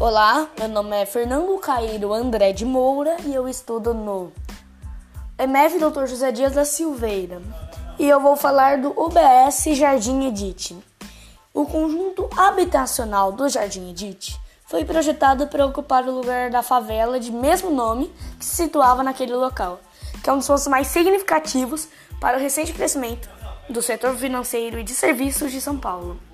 Olá, 0.00 0.48
meu 0.58 0.66
nome 0.66 0.96
é 0.96 1.04
Fernando 1.04 1.58
Cairo 1.58 2.14
André 2.14 2.54
de 2.54 2.64
Moura 2.64 3.18
e 3.26 3.34
eu 3.34 3.46
estudo 3.46 3.92
no 3.92 4.32
EMEF 5.38 5.78
Dr. 5.78 6.06
José 6.06 6.32
Dias 6.32 6.54
da 6.54 6.64
Silveira. 6.64 7.42
E 7.98 8.08
eu 8.08 8.18
vou 8.18 8.34
falar 8.34 8.78
do 8.78 8.98
UBS 8.98 9.76
Jardim 9.76 10.26
Edite. 10.26 10.74
O 11.52 11.66
conjunto 11.66 12.30
habitacional 12.34 13.30
do 13.30 13.46
Jardim 13.46 13.90
Edite 13.90 14.40
foi 14.64 14.86
projetado 14.86 15.48
para 15.48 15.66
ocupar 15.66 16.08
o 16.08 16.14
lugar 16.14 16.48
da 16.48 16.62
favela 16.62 17.20
de 17.20 17.30
mesmo 17.30 17.70
nome 17.70 18.10
que 18.38 18.44
se 18.46 18.56
situava 18.56 19.02
naquele 19.02 19.34
local, 19.34 19.80
que 20.24 20.30
é 20.30 20.32
um 20.32 20.38
dos 20.38 20.46
pontos 20.46 20.66
mais 20.66 20.86
significativos 20.86 21.88
para 22.18 22.38
o 22.38 22.40
recente 22.40 22.72
crescimento 22.72 23.28
do 23.68 23.82
setor 23.82 24.16
financeiro 24.16 24.78
e 24.78 24.82
de 24.82 24.94
serviços 24.94 25.52
de 25.52 25.60
São 25.60 25.76
Paulo. 25.76 26.29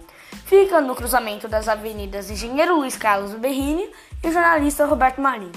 Fica 0.47 0.81
no 0.81 0.95
cruzamento 0.95 1.49
das 1.49 1.69
avenidas 1.69 2.31
Engenheiro 2.31 2.77
Luiz 2.77 2.97
Carlos 2.97 3.33
Berrini 3.35 3.91
e 4.23 4.31
jornalista 4.31 4.87
Roberto 4.87 5.21
Marinho, 5.21 5.53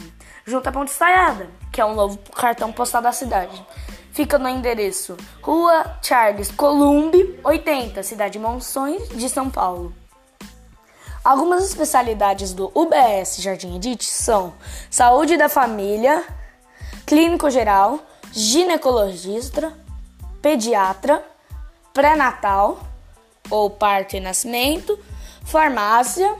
junto 0.45 0.67
à 0.67 0.71
Ponte 0.71 0.91
Estaiada, 0.91 1.47
que 1.71 1.79
é 1.79 1.85
um 1.85 1.95
novo 1.95 2.17
cartão 2.35 2.71
postal 2.71 3.01
da 3.01 3.11
cidade. 3.11 3.63
Fica 4.11 4.39
no 4.39 4.49
endereço 4.49 5.15
Rua 5.41 5.97
Charles 6.01 6.51
Columbi, 6.51 7.39
80, 7.43 8.01
Cidade 8.03 8.33
de 8.33 8.39
Monções, 8.39 9.07
de 9.09 9.29
São 9.29 9.49
Paulo. 9.49 9.93
Algumas 11.23 11.63
especialidades 11.65 12.53
do 12.53 12.71
UBS 12.73 13.37
Jardim 13.37 13.75
Edite 13.75 14.05
são 14.05 14.53
saúde 14.89 15.37
da 15.37 15.47
família, 15.47 16.23
clínico 17.05 17.49
geral, 17.49 17.99
ginecologista, 18.31 19.71
pediatra, 20.41 21.23
pré-natal, 21.93 22.79
ou 23.49 23.69
parto 23.69 24.15
e 24.15 24.19
nascimento, 24.19 24.97
farmácia 25.43 26.35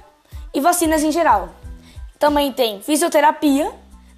e 0.54 0.62
vacinas 0.62 1.04
em 1.04 1.12
geral. 1.12 1.50
Também 2.18 2.52
tem 2.52 2.82
fisioterapia, 2.82 3.72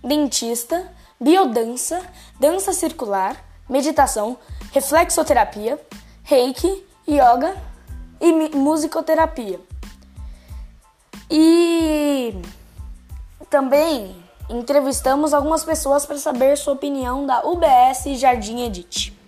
dentista, 0.04 0.92
biodança, 1.20 2.02
dança 2.40 2.74
circular, 2.74 3.36
meditação, 3.70 4.38
reflexoterapia, 4.72 5.80
reiki, 6.24 6.86
yoga 7.08 7.56
e 8.20 8.32
musicoterapia. 8.56 9.60
E 11.30 12.36
também 13.50 14.16
entrevistamos 14.50 15.34
algumas 15.34 15.64
pessoas 15.64 16.06
para 16.06 16.18
saber 16.18 16.58
sua 16.58 16.74
opinião 16.74 17.26
da 17.26 17.46
UBS 17.48 18.20
Jardim 18.20 18.62
Edite. 18.66 19.21